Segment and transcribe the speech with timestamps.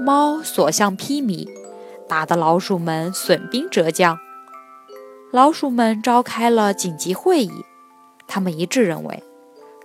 [0.00, 1.48] 猫所向披靡，
[2.08, 4.18] 打得老鼠们损兵折将。
[5.30, 7.64] 老鼠们召开了紧急会议，
[8.26, 9.22] 他们一致认为，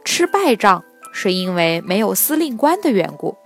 [0.03, 3.37] 吃败仗是因为没有司令官的缘故。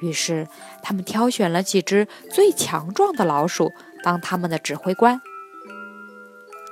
[0.00, 0.48] 于是，
[0.82, 3.70] 他们挑选了几只最强壮的老鼠
[4.02, 5.20] 当他们的指挥官。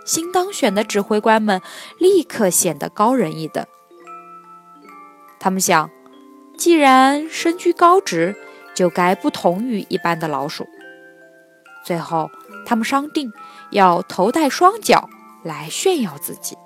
[0.06, 1.60] 新当选的指挥官们
[1.98, 3.66] 立刻显得高人一等。
[5.38, 5.90] 他们想，
[6.56, 8.34] 既然身居高职，
[8.78, 10.68] 就该不同于一般的老鼠。
[11.84, 12.30] 最后，
[12.64, 13.32] 他们商定
[13.72, 15.10] 要头戴双脚
[15.42, 16.56] 来炫耀自己。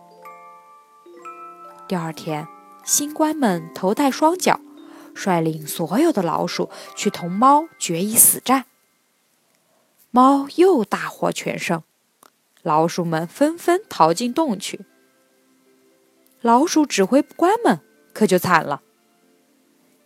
[1.88, 2.46] 第二天，
[2.84, 4.60] 新官们头戴双脚，
[5.14, 8.66] 率领所有的老鼠去同猫决一死战。
[10.10, 11.82] 猫又大获全胜，
[12.60, 14.84] 老鼠们纷纷逃进洞去。
[16.42, 17.80] 老鼠指挥官们
[18.12, 18.82] 可就惨了。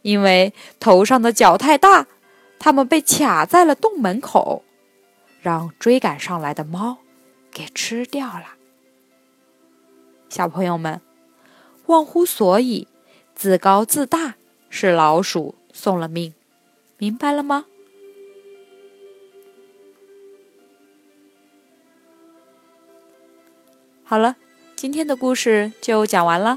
[0.06, 2.06] 因为头上的角太大，
[2.60, 4.62] 他们被卡在了洞门口，
[5.42, 6.98] 让追赶上来的猫
[7.50, 8.54] 给吃掉了。
[10.28, 11.00] 小朋友们，
[11.86, 12.86] 忘乎所以、
[13.34, 14.36] 自高自大
[14.70, 16.32] 是老鼠送了命，
[16.98, 17.64] 明白了吗？
[24.04, 24.36] 好了，
[24.76, 26.56] 今天的故事就讲完了。